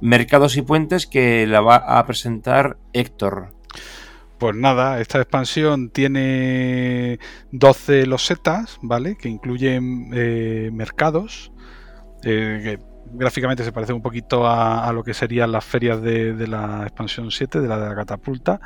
[0.00, 3.54] mercados y puentes que la va a presentar Héctor.
[4.38, 7.18] Pues nada, esta expansión tiene
[7.50, 9.16] 12 losetas, ¿vale?
[9.16, 11.50] Que incluyen eh, mercados,
[12.22, 12.78] eh, que
[13.12, 17.60] gráficamente se parece un poquito a, lo que serían las ferias de, la expansión 7,
[17.60, 18.60] de la de la catapulta,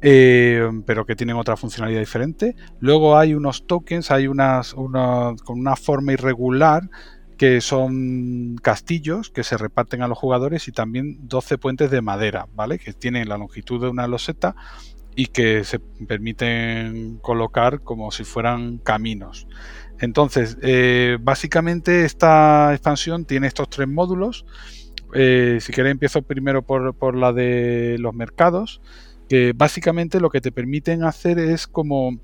[0.00, 2.56] eh, pero que tienen otra funcionalidad diferente.
[2.80, 6.82] Luego hay unos tokens, hay unas con una forma irregular
[7.36, 12.46] que son castillos que se reparten a los jugadores y también 12 puentes de madera,
[12.54, 12.78] ¿vale?
[12.78, 14.56] Que tienen la longitud de una loseta
[15.14, 19.48] y que se permiten colocar como si fueran caminos.
[19.98, 24.44] Entonces, eh, básicamente esta expansión tiene estos tres módulos.
[25.14, 28.82] Eh, si queréis empiezo primero por, la de los mercados,
[29.28, 32.18] que básicamente lo que te permiten hacer es como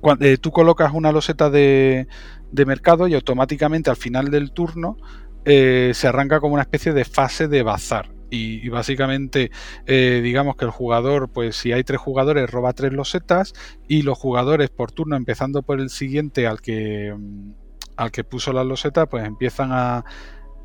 [0.00, 2.08] cuando, eh, tú colocas una loseta de,
[2.52, 4.96] de, mercado y automáticamente al final del turno
[5.44, 8.10] se arranca como una especie de fase de bazar.
[8.30, 9.50] Y, básicamente
[9.86, 13.54] eh, digamos que el jugador, pues si hay tres jugadores, roba tres losetas
[13.86, 17.52] y los jugadores por turno, empezando por el siguiente al que, mm,
[17.96, 20.04] al que puso la loseta, pues empiezan a...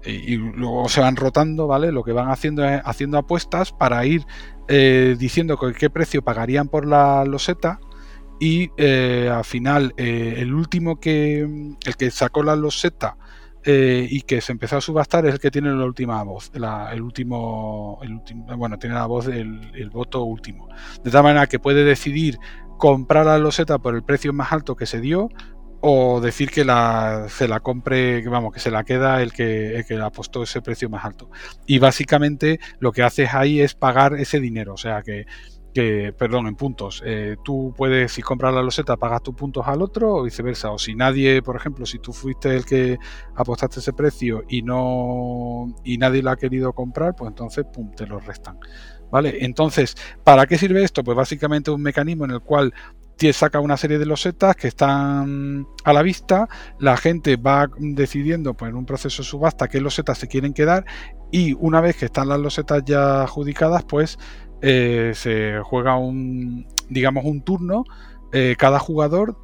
[0.06, 1.94] Y, luego se van rotando, ¿vale?
[1.94, 4.26] Lo que van haciendo es haciendo apuestas para ir
[4.68, 7.80] eh, diciendo qué precio pagarían por la loseta
[8.44, 11.44] y eh, al final el último que
[11.86, 13.16] el que sacó la loseta
[13.64, 17.02] eh, y que se empezó a subastar es el que tiene la última voz, el,
[17.02, 20.68] último, el último, bueno, tiene la voz del voto último.
[21.06, 22.38] De tal manera que puede decidir
[22.78, 25.30] comprar la loseta por el precio más alto que se dio
[25.80, 26.66] o decir que
[27.30, 30.90] se la compre, vamos, que se la queda el que, el que apostó ese precio
[30.90, 31.30] más alto.
[31.66, 35.26] Y básicamente lo que haces ahí es pagar ese dinero, o sea que
[35.74, 37.02] que, perdón, en puntos.
[37.06, 40.72] Eh, tú puedes, si compras la loseta, pagas tus puntos al otro o viceversa.
[40.72, 42.98] O si nadie, por ejemplo, si tú fuiste el que
[43.36, 48.06] apostaste ese precio y no y nadie lo ha querido comprar, pues entonces, pum, te
[48.06, 48.58] lo restan.
[49.12, 49.46] ¿Vale?
[49.46, 51.04] Entonces, ¿para qué sirve esto?
[51.04, 52.74] Pues básicamente un mecanismo en el cual
[53.32, 58.70] saca una serie de losetas que están a la vista, la gente va decidiendo pues,
[58.70, 60.84] en un proceso de subasta qué losetas se quieren quedar
[61.32, 64.18] y una vez que están las losetas ya adjudicadas, pues
[64.66, 67.84] eh, se juega un, digamos, un turno.
[68.32, 69.38] Eh, cada jugador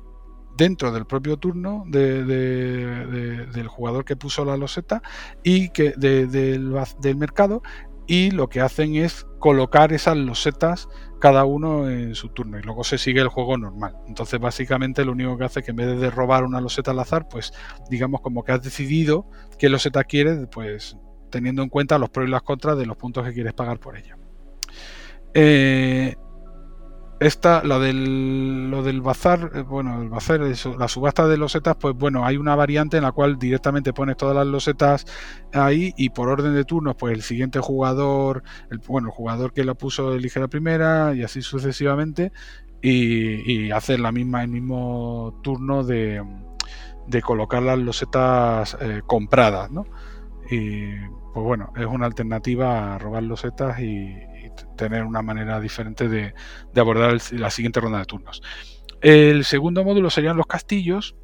[0.58, 5.02] dentro del propio turno del jugador que puso la loseta
[5.44, 6.74] y que del,
[7.16, 7.62] mercado
[8.08, 10.90] y lo que hacen es colocar esas losetas
[11.22, 13.96] cada uno en su turno y luego se sigue el juego normal.
[14.08, 17.00] Entonces básicamente lo único que hace es que en vez de robar una loseta al
[17.00, 17.54] azar, pues
[17.90, 20.98] digamos como que has decidido qué loseta quieres, pues
[21.30, 23.98] teniendo en cuenta los pros y las contras de los puntos que quieres pagar por
[23.98, 24.19] ella.
[25.34, 26.16] Eh,
[27.20, 32.38] esta, lo del, bazar, eh, bueno, el bazar, la subasta de losetas, pues bueno, hay
[32.38, 35.06] una variante en la cual directamente pones todas las losetas
[35.52, 39.66] ahí y por orden de turnos, pues el siguiente jugador, el, bueno, el jugador que
[39.66, 42.32] la puso elige la primera y así sucesivamente
[42.82, 46.24] y, y la misma, el mismo turno de,
[47.10, 49.86] de colocar las losetas eh, compradas, ¿no?
[50.50, 50.96] Y
[51.34, 54.16] pues bueno, es una alternativa a robar losetas y,
[54.76, 56.34] tener una manera diferente de,
[56.76, 58.42] abordar la siguiente ronda de turnos.
[59.02, 61.16] El segundo módulo serían los castillos,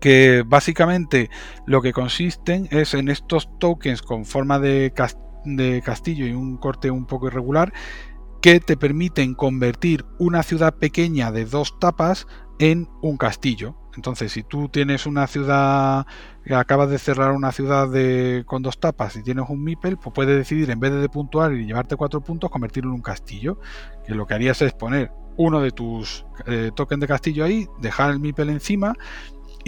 [0.00, 1.30] que básicamente
[1.66, 4.92] lo que consisten es en estos tokens con forma de,
[5.44, 7.72] de castillo y un corte un poco irregular
[8.40, 12.26] que te permiten convertir una ciudad pequeña de dos tapas
[12.58, 13.76] en un castillo.
[13.96, 16.06] Entonces, si tú tienes una ciudad,
[16.50, 20.36] acabas de cerrar una ciudad de, con dos tapas y tienes un Mipel, pues puedes
[20.36, 23.60] decidir en vez de puntuar y llevarte cuatro puntos, convertirlo en un castillo.
[24.06, 28.10] Que lo que harías es poner uno de tus eh, tokens de castillo ahí, dejar
[28.10, 28.94] el Mipel encima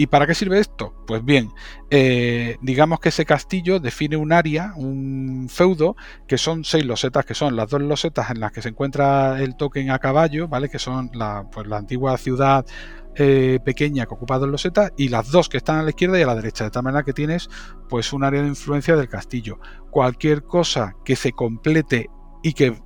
[0.01, 0.95] ¿Y para qué sirve esto?
[1.05, 1.51] Pues bien,
[1.91, 5.95] eh, digamos que ese castillo define un área, un feudo,
[6.27, 9.55] que son seis losetas, que son las dos losetas en las que se encuentra el
[9.55, 10.69] token a caballo, ¿vale?
[10.69, 12.65] Que son la, pues, la antigua ciudad
[13.13, 16.23] eh, pequeña que ocupa dos losetas y las dos que están a la izquierda y
[16.23, 17.47] a la derecha, de tal manera que tienes
[17.87, 19.59] pues un área de influencia del castillo.
[19.91, 22.09] Cualquier cosa que se complete
[22.41, 22.81] y que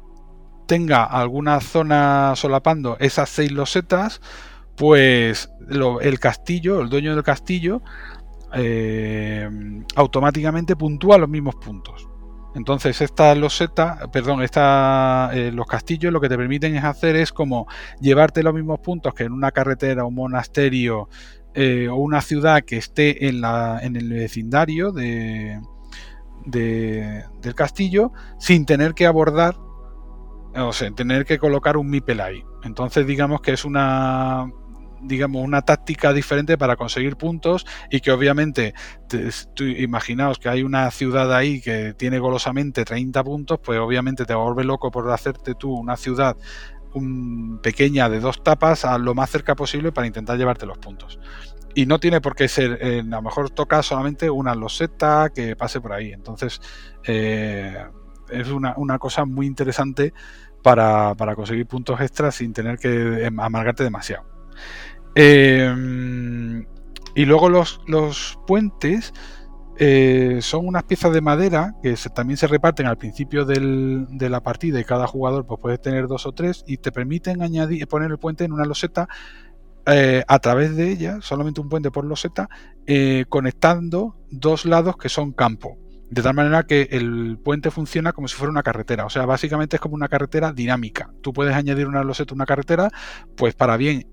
[0.68, 4.20] tenga alguna zona solapando esas seis losetas,
[4.76, 5.50] pues
[6.02, 7.82] el castillo, el dueño del castillo,
[8.54, 9.50] eh,
[9.96, 12.08] automáticamente puntúa los mismos puntos.
[12.56, 17.34] Entonces, esta loseta, perdón, esta, eh, los castillos lo que te permiten es hacer es
[17.34, 17.68] como
[18.00, 21.10] llevarte los mismos puntos que en una carretera, un monasterio
[21.54, 25.60] eh, o una ciudad que esté en, la, en el vecindario de,
[26.46, 29.58] del castillo sin tener que abordar,
[30.56, 32.44] o sea, tener que colocar un MIPEL ahí.
[32.64, 34.50] Entonces, digamos que es una
[35.02, 38.74] digamos, una táctica diferente para conseguir puntos y que obviamente,
[39.60, 44.64] imaginaos que hay una ciudad ahí que tiene golosamente 30 puntos, pues obviamente te vuelve
[44.64, 46.36] loco por hacerte tú una ciudad
[47.62, 51.20] pequeña de dos tapas a lo más cerca posible para intentar llevarte los puntos.
[51.74, 55.82] Y no tiene por qué ser, a lo mejor toca solamente una loseta que pase
[55.82, 56.14] por ahí.
[56.14, 56.62] Entonces,
[57.04, 57.86] eh,
[58.30, 60.14] es una, una, cosa muy interesante
[60.64, 64.35] para, para, conseguir puntos extras sin tener que amargarte demasiado.
[65.16, 66.66] Em,
[67.16, 69.14] y luego los, los puentes
[69.78, 74.80] eh, son unas piezas de madera que también se reparten al principio de la partida
[74.80, 78.18] y cada jugador pues, puede tener dos o tres y te permiten añadir, poner el
[78.18, 79.08] puente en una loseta
[79.88, 82.50] eh, a través de ella, solamente un puente por loseta,
[82.88, 85.78] eh, conectando dos lados que son campo.
[86.10, 89.06] De tal manera que el puente funciona como si fuera una carretera.
[89.06, 91.12] O sea, básicamente es como una carretera dinámica.
[91.22, 92.90] Tú puedes añadir una loseta a una carretera,
[93.36, 94.08] pues para bien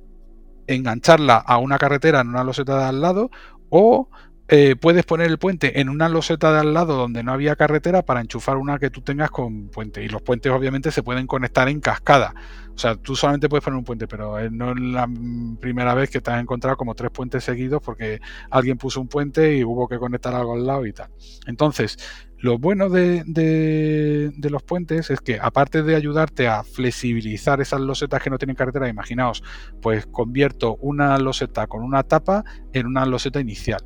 [0.75, 3.31] engancharla a una carretera en una loseta de al lado
[3.69, 4.09] o
[4.49, 8.03] eh, puedes poner el puente en una loseta de al lado donde no había carretera
[8.03, 10.05] para enchufar una que tú tengas con puente.
[10.05, 12.35] Y los puentes obviamente se pueden conectar en cascada.
[12.75, 15.09] O sea, tú solamente puedes poner un puente, pero eh, no es la
[15.59, 18.21] primera vez que te has encontrado como tres puentes seguidos porque
[18.51, 21.09] alguien puso un puente y hubo que conectar algo al lado y tal.
[21.47, 21.97] Entonces,
[22.43, 28.31] lo bueno de, los puentes es que aparte de ayudarte a flexibilizar esas losetas que
[28.31, 29.45] no tienen carretera, imaginaos,
[29.81, 33.81] pues convierto una loseta con una tapa en una loseta inicial.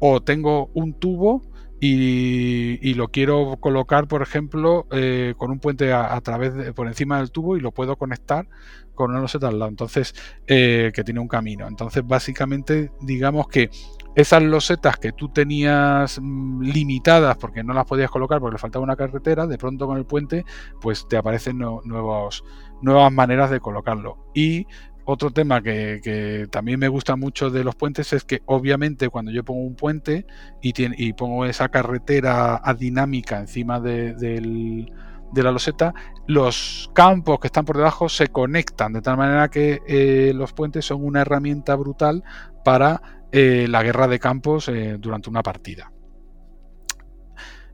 [0.00, 1.42] O tengo un tubo
[1.80, 7.18] y, lo quiero colocar, por ejemplo, eh, con un puente a, través de, por encima
[7.18, 8.46] del tubo y lo puedo conectar
[8.94, 9.70] con una loseta al lado.
[9.70, 10.14] Entonces,
[10.46, 11.66] eh, que tiene un camino.
[11.66, 13.70] Entonces, básicamente, digamos que
[14.14, 18.84] esas losetas que tú tenías mm, limitadas porque no las podías colocar porque le faltaba
[18.84, 20.44] una carretera, de pronto con el puente,
[20.82, 22.44] pues te aparecen nuevos,
[22.82, 24.18] nuevas maneras de colocarlo.
[24.34, 24.66] Y
[25.04, 29.44] otro tema que, también me gusta mucho de los puentes es que obviamente cuando yo
[29.44, 30.26] pongo un puente
[30.62, 34.86] y, pongo esa carretera dinámica encima de,
[35.34, 35.94] la loseta,
[36.26, 40.84] los campos que están por debajo se conectan de tal manera que eh, los puentes
[40.84, 42.22] son una herramienta brutal
[42.64, 45.92] para eh, la guerra de campos eh, durante una partida.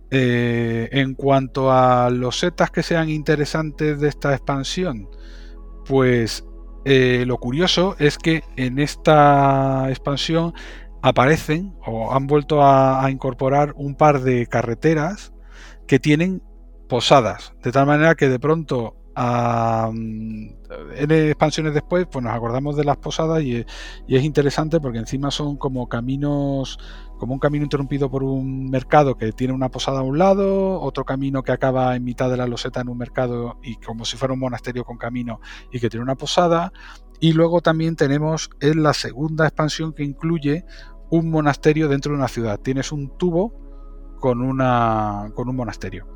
[0.09, 5.09] En cuanto a los setas que sean interesantes de esta expansión,
[5.85, 6.45] pues
[6.87, 10.55] lo curioso es que en esta expansión
[11.03, 15.33] aparecen o han vuelto a, incorporar un par de carreteras
[15.87, 16.43] que tienen
[16.89, 18.97] posadas, de tal manera que de pronto
[20.97, 23.65] en expansiones después, pues nos acordamos de las posadas y,
[24.09, 26.79] es interesante porque encima son como caminos,
[27.19, 31.05] como un camino interrumpido por un mercado que tiene una posada a un lado, otro
[31.05, 34.35] camino que acaba en mitad de la loseta en un mercado y como si fuera
[34.35, 35.41] un monasterio con camino
[35.71, 36.73] y que tiene una posada.
[37.21, 40.65] Y luego también tenemos en la segunda expansión que incluye
[41.11, 42.61] un monasterio dentro de una ciudad.
[42.61, 43.55] Tienes un tubo
[44.21, 46.16] con, una, con un monasterio.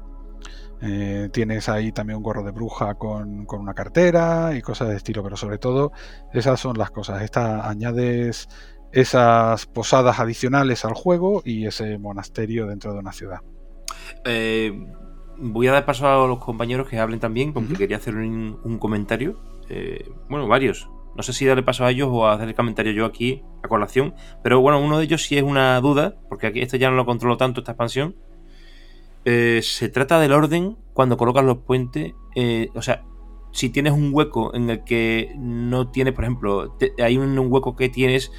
[0.82, 5.22] Eh, tienes ahí también un gorro de bruja con, una cartera y cosas de estilo,
[5.22, 5.92] pero sobre todo
[6.32, 7.22] esas son las cosas.
[7.22, 8.48] Esta, añades
[8.92, 13.40] esas posadas adicionales al juego y ese monasterio dentro de una ciudad.
[14.24, 14.72] Eh,
[15.38, 19.40] voy a dar paso a los compañeros que hablen también, porque quería hacer un, comentario.
[19.68, 20.90] Eh, bueno, varios.
[21.16, 24.14] No sé si darle paso a ellos o hacer el comentario yo aquí a colación.
[24.42, 27.06] Pero bueno, uno de ellos sí es una duda, porque aquí esto ya no lo
[27.06, 28.14] controlo tanto, esta expansión.
[29.24, 32.14] Eh, se trata del orden cuando colocas los puentes.
[32.34, 33.04] Eh, o sea,
[33.52, 37.88] si tienes un hueco en el que no tienes, por ejemplo, hay un, hueco que
[37.88, 38.32] tienes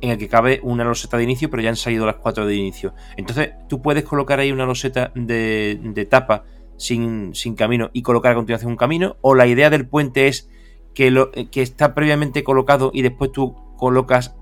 [0.00, 2.54] en el que cabe una loseta de inicio, pero ya han salido las cuatro de
[2.54, 2.94] inicio.
[3.16, 6.44] Entonces, tú puedes colocar ahí una loseta de, tapa
[6.76, 10.48] sin, camino y colocar a continuación un camino, o la idea del puente es
[10.94, 14.36] que, lo, que está previamente colocado y después tú colocas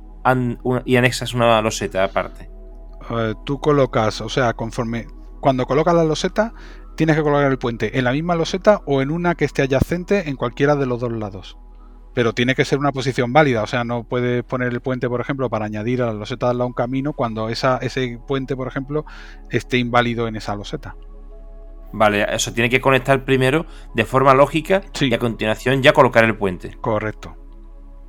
[0.85, 2.51] y anexas una loseta aparte.
[3.45, 5.07] tú colocas, o sea, conforme
[5.41, 6.55] cuando colocas la loseta,
[6.97, 10.29] tienes que colocar el puente en la misma loseta o en una que esté adyacente
[10.29, 11.57] en cualquiera de los dos lados.
[12.15, 15.21] Pero tiene que ser una posición válida, o sea, no puedes poner el puente, por
[15.21, 19.05] ejemplo, para añadir a la loseta de un camino cuando esa, ese puente, por ejemplo,
[19.51, 20.97] esté inválido en esa loseta.
[21.93, 26.37] Vale, eso tiene que conectar primero de forma lógica y a continuación ya colocar el
[26.37, 26.77] puente.
[26.81, 27.37] Correcto.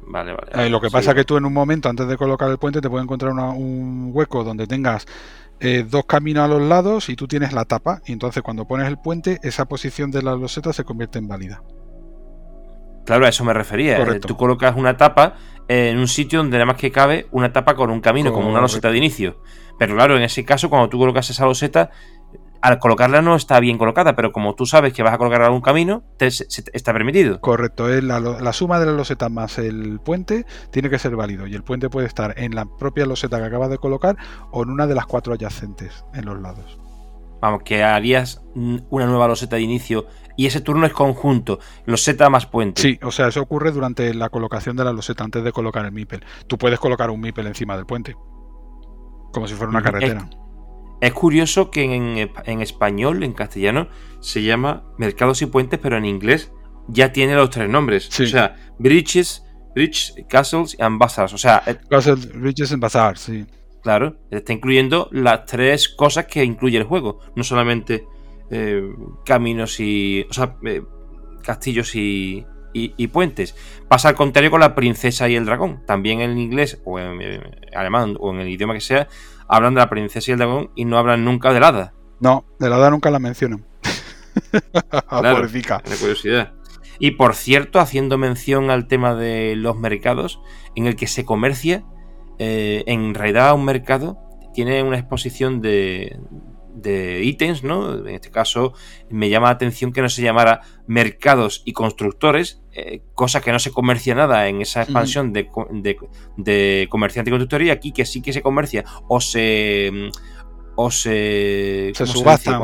[0.08, 0.66] Vale, vale.
[0.66, 2.82] Eh, lo que pasa es que tú en un momento, antes de colocar el puente,
[2.82, 5.06] te puedes encontrar un hueco donde tengas
[5.60, 8.02] eh, dos caminos a los lados y tú tienes la tapa.
[8.06, 11.62] Y entonces cuando pones el puente, esa posición de la loseta se convierte en válida.
[13.06, 13.98] Claro, a eso me refería.
[13.98, 15.36] Eh, tú colocas una tapa
[15.68, 18.62] en un sitio donde nada más que cabe una tapa con un camino, como una
[18.62, 19.42] loseta de inicio.
[19.78, 21.90] Pero claro, en ese caso, cuando tú colocas esa loseta,
[22.62, 25.62] al colocarla no está bien colocada, pero como tú sabes que vas a colocar algún
[25.62, 27.40] camino, te, está permitido.
[27.40, 31.56] Correcto, es la, suma de las losetas más el puente tiene que ser válido y
[31.56, 34.18] el puente puede estar en la propia loseta que acabas de colocar
[34.52, 36.78] o en una de las cuatro adyacentes en los lados.
[37.42, 42.46] Vamos, que harías una nueva loseta de inicio y ese turno es conjunto, loseta más
[42.46, 42.82] puente.
[42.82, 45.94] Sí, o sea, eso ocurre durante la colocación de la loseta antes de colocar el
[45.94, 46.26] MIPEL.
[46.48, 48.16] Tú puedes colocar un MIPEL encima del puente,
[49.32, 50.30] como si fuera una carretera.
[50.30, 50.49] Es
[51.14, 53.88] curioso que en, español, en castellano,
[54.20, 56.52] se llama Mercados y Puentes, pero en inglés
[56.88, 58.08] ya tiene los tres nombres.
[58.20, 61.34] O sea, Bridges, Bridges, Castles and Bazaars.
[61.34, 63.46] O sea, eh, Castles, Bridges and Bazaars, sí.
[63.82, 67.20] Claro, está incluyendo las tres cosas que incluye el juego.
[67.36, 68.06] No solamente
[68.52, 68.84] eh,
[69.26, 70.26] caminos y.
[70.30, 70.82] O sea, eh,
[71.44, 73.56] castillos y, y, puentes.
[73.88, 75.84] Pasa al contrario con la princesa y el dragón.
[75.86, 77.42] También en inglés o en
[77.76, 79.08] alemán o en el idioma que sea,
[79.48, 81.94] hablan de la princesa y el dragón y no hablan nunca del hada.
[82.20, 83.66] No, del hada nunca la mencionan.
[85.10, 86.54] claro, de curiosidad.
[87.00, 90.42] Y por cierto, haciendo mención al tema de los mercados,
[90.76, 91.86] en el que se comercia,
[92.40, 94.18] eh, en realidad un mercado
[94.54, 96.20] tiene una exposición de,
[96.74, 98.08] de ítems, ¿no?
[98.08, 98.74] En este caso
[99.10, 103.60] me llama la atención que no se llamara mercados y constructores, eh, cosa que no
[103.60, 105.98] se comercia nada en esa expansión de, de,
[106.38, 109.92] de, comerciante y constructor y aquí que sí que se comercia o se
[110.82, 112.58] o se, se subasta,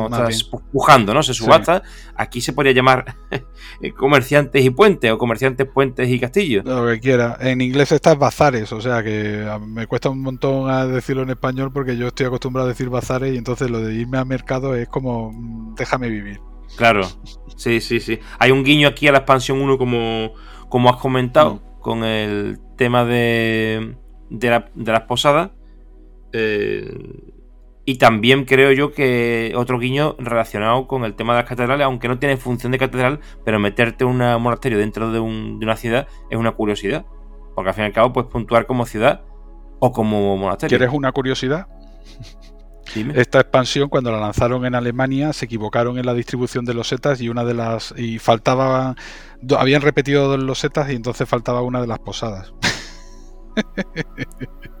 [0.72, 1.22] pujando, ¿no?
[1.22, 1.82] Se subasta.
[2.14, 3.14] Aquí se podría llamar
[3.98, 6.64] comerciantes y puentes o comerciantes, puentes y castillos.
[6.64, 7.36] Lo que quiera.
[7.40, 11.70] En inglés estás bazares, o sea que me cuesta un montón a decirlo en español
[11.74, 14.88] porque yo estoy acostumbrado a decir bazares y entonces lo de irme a mercado es
[14.88, 16.40] como mm, déjame vivir.
[16.78, 17.02] Claro,
[17.56, 18.18] sí, sí, sí.
[18.38, 20.32] Hay un guiño aquí a la expansión 1 como,
[20.70, 21.80] como has comentado, mm.
[21.80, 23.94] con el tema de,
[24.30, 25.50] de, la, de las posadas.
[26.32, 27.34] Eh,
[27.88, 32.08] y también creo yo que otro guiño relacionado con el tema de las catedrales, aunque
[32.08, 36.50] no tiene función de catedral, pero meterte un monasterio dentro de, una ciudad es una
[36.50, 37.06] curiosidad.
[37.54, 39.22] Porque al fin y al cabo puedes puntuar como ciudad
[39.78, 40.76] o como monasterio.
[40.76, 41.68] ¿Quieres una curiosidad?
[43.14, 47.20] Esta expansión, cuando la lanzaron en Alemania, se equivocaron en la distribución de los setas
[47.20, 47.94] y una de las.
[47.96, 48.96] y faltaba.
[49.56, 52.52] habían repetido los setas y entonces faltaba una de las posadas.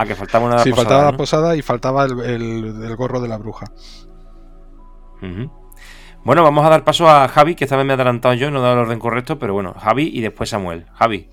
[0.00, 3.66] Ah, que faltaba una Sí, faltaba la posada y faltaba el, gorro de la bruja.
[6.24, 8.60] Bueno, vamos a dar paso a Javi, que esta vez me he adelantado yo, no
[8.60, 10.86] he dado el orden correcto, pero bueno, Javi y después Samuel.
[10.94, 11.28] Javi.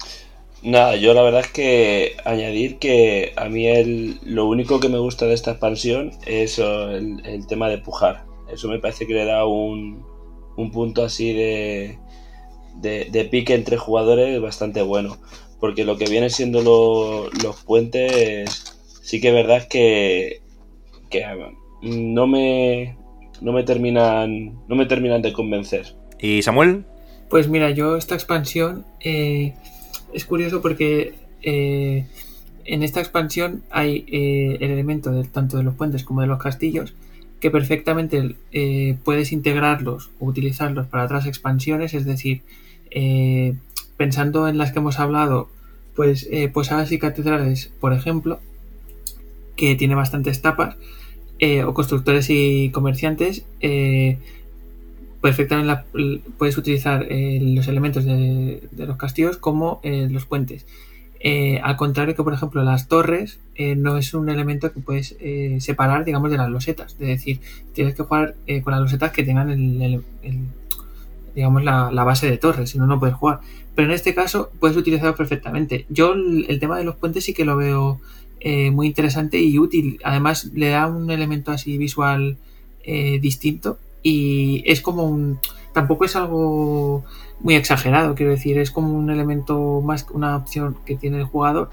[0.63, 4.97] Nada, yo la verdad es que añadir que a mí el, lo único que me
[4.97, 8.25] gusta de esta expansión es el, tema de pujar.
[8.51, 10.05] Eso me parece que le da un,
[10.57, 11.99] un punto así de,
[12.75, 15.15] de, de, pique entre jugadores bastante bueno
[15.59, 20.41] porque lo que viene siendo los puentes, sí que es verdad que,
[21.09, 21.25] que
[21.81, 22.95] no me
[23.41, 25.95] no me terminan no me terminan de convencer.
[26.19, 26.85] ¿Y Samuel?
[27.29, 29.53] Pues mira, yo esta expansión eh,
[30.13, 32.05] es curioso porque eh,
[32.65, 36.41] en esta expansión hay eh, el elemento de, tanto de los puentes como de los
[36.41, 36.93] castillos
[37.39, 38.35] que perfectamente
[39.03, 42.41] puedes integrarlos o utilizarlos para otras expansiones, es decir,
[43.97, 45.49] pensando en las que hemos hablado,
[45.95, 48.39] pues eh, Posadas y Catedrales, por ejemplo,
[49.55, 50.77] que tiene bastantes tapas,
[51.39, 54.19] eh, o constructores y comerciantes, eh,
[55.21, 55.83] perfectamente
[56.37, 60.65] puedes utilizar los elementos de, los castillos como los puentes.
[61.63, 65.17] al contrario que, por ejemplo, las torres no es un elemento que puedes
[65.57, 66.93] separar, digamos, de las losetas.
[66.93, 67.39] Es decir,
[67.73, 70.03] tienes que jugar con las losetas que tengan el,
[71.37, 73.41] digamos, la, base de torre, si no, no puedes jugar.
[73.75, 75.85] Pero en este caso puedes utilizarlo perfectamente.
[75.87, 78.01] Yo el, tema de los puentes sí que lo veo
[78.39, 79.99] eh, muy interesante y útil.
[80.03, 82.37] Además, le da un elemento así visual
[82.83, 85.37] eh, distinto y es como un...
[85.73, 87.05] Tampoco es algo
[87.39, 91.69] muy exagerado, quiero decir, es como un elemento más, una opción que tiene el jugador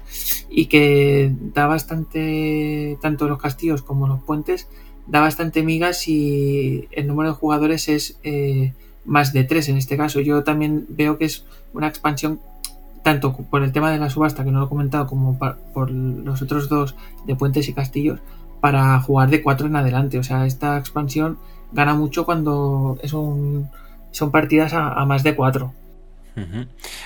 [0.47, 4.67] y que da bastante, tanto los castillos como los puentes,
[5.07, 8.19] da bastante migas y el número de jugadores es...
[8.21, 8.73] Eh,
[9.05, 10.19] más de tres en este caso.
[10.19, 12.39] Yo también veo que es una expansión
[13.03, 16.41] tanto por el tema de la subasta, que no lo he comentado, como por los
[16.41, 16.95] otros dos
[17.25, 18.19] de puentes y castillos,
[18.61, 20.17] para jugar de cuatro en adelante.
[20.17, 21.37] O sea, esta expansión
[21.71, 23.69] gana mucho cuando es un,
[24.11, 25.73] son partidas a más de cuatro.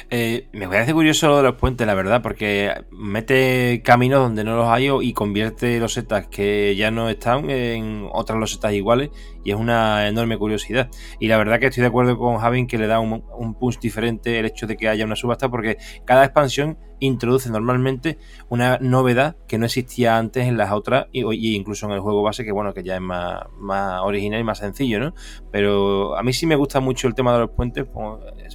[0.09, 4.55] Eh, me parece curioso lo de los puentes, la verdad, porque mete caminos donde no
[4.55, 9.09] los hay y convierte losetas que ya no están en otras losetas iguales
[9.43, 10.89] y es una enorme curiosidad.
[11.19, 13.21] Y la verdad que estoy de acuerdo con Javi que le da un,
[13.59, 18.17] punch diferente el hecho de que haya una subasta porque cada expansión introduce normalmente
[18.49, 22.43] una novedad que no existía antes en las otras y, incluso en el juego base
[22.43, 25.13] que bueno que ya es más, más, original y más sencillo no
[25.51, 27.85] pero a mí sí me gusta mucho el tema de los puentes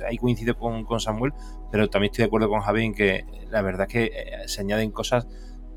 [0.09, 1.33] ahí coincido con, con Samuel
[1.71, 4.61] pero también estoy de acuerdo con Javi en que la verdad es que eh, se
[4.61, 5.27] añaden cosas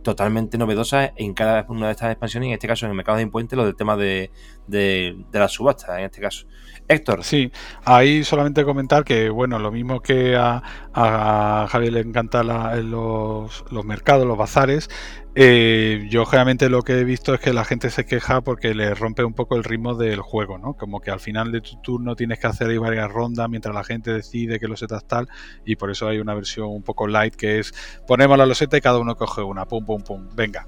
[0.08, 3.24] totalmente novedosas en cada una de estas expansiones, en este caso en el mercado de
[3.24, 4.32] impuestos, lo del tema de,
[4.68, 6.46] de, la subasta, en este caso.
[6.90, 7.24] Héctor.
[7.24, 7.52] Sí,
[7.84, 14.26] ahí solamente comentar que, bueno, lo mismo que a, Javier le encanta los, los, mercados,
[14.26, 14.90] los bazares,
[15.36, 18.96] eh, yo generalmente lo que he visto es que la gente se queja porque le
[18.96, 20.74] rompe un poco el ritmo del juego, ¿no?
[20.74, 23.84] Como que al final de tu turno tienes que hacer ahí varias rondas mientras la
[23.84, 25.28] gente decide que losetas tal,
[25.64, 27.74] y por eso hay una versión un poco light que es
[28.08, 30.66] ponemos la loseta y cada uno coge una, pum, pum, pum, venga.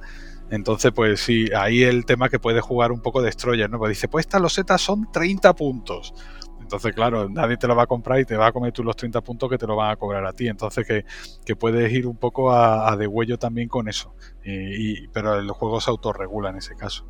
[0.52, 3.78] Entonces, pues sí, ahí el tema que puede jugar un poco Destroyer, ¿no?
[3.78, 6.14] Pues dice, pues estas losetas son 30 puntos.
[6.60, 8.96] Entonces, claro, nadie te lo va a comprar y te va a comer tú los
[8.96, 10.48] 30 puntos que te lo van a cobrar a ti.
[10.48, 14.14] Entonces, que, puedes ir un poco a, de huello también con eso.
[14.44, 17.08] Y, pero el juego se autorregula en ese caso.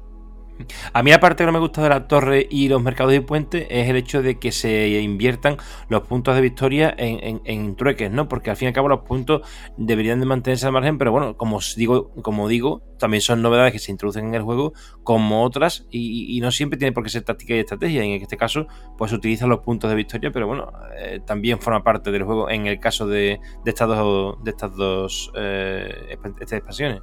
[0.93, 3.67] A mí, aparte que no me gusta de la torre y los mercados de puente,
[3.69, 8.27] es el hecho de que se inviertan los puntos de victoria en, trueques, ¿no?
[8.27, 9.41] Porque al fin y al cabo los puntos
[9.77, 13.79] deberían de mantenerse al margen, pero bueno, como digo, como digo, también son novedades que
[13.79, 14.73] se introducen en el juego,
[15.03, 18.03] como otras, y, no siempre tiene por qué ser táctica y estrategia.
[18.03, 22.11] En este caso, pues utilizan los puntos de victoria, pero bueno, eh, también forma parte
[22.11, 26.97] del juego en el caso de, estas dos, estas dos eh, expansiones.